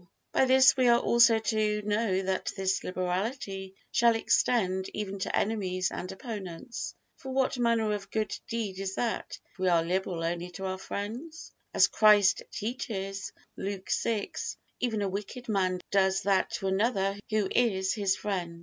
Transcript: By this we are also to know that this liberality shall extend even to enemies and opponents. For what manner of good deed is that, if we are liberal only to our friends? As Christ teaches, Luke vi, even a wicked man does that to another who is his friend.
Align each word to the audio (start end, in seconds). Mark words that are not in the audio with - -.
By 0.31 0.45
this 0.45 0.75
we 0.75 0.87
are 0.87 0.97
also 0.97 1.37
to 1.37 1.81
know 1.83 2.23
that 2.23 2.51
this 2.57 2.83
liberality 2.83 3.75
shall 3.91 4.15
extend 4.15 4.89
even 4.95 5.19
to 5.19 5.35
enemies 5.37 5.91
and 5.91 6.11
opponents. 6.11 6.95
For 7.17 7.31
what 7.31 7.59
manner 7.59 7.91
of 7.93 8.09
good 8.09 8.35
deed 8.49 8.79
is 8.79 8.95
that, 8.95 9.37
if 9.51 9.59
we 9.59 9.67
are 9.67 9.83
liberal 9.83 10.23
only 10.23 10.49
to 10.53 10.65
our 10.65 10.79
friends? 10.79 11.51
As 11.71 11.85
Christ 11.87 12.41
teaches, 12.51 13.31
Luke 13.55 13.91
vi, 14.03 14.31
even 14.79 15.03
a 15.03 15.07
wicked 15.07 15.47
man 15.47 15.79
does 15.91 16.21
that 16.23 16.49
to 16.53 16.67
another 16.67 17.19
who 17.29 17.47
is 17.53 17.93
his 17.93 18.15
friend. 18.15 18.59